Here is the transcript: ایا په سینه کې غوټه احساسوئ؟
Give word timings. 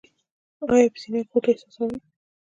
ایا 0.71 0.87
په 0.93 0.97
سینه 1.01 1.19
کې 1.21 1.29
غوټه 1.31 1.49
احساسوئ؟ 1.51 1.97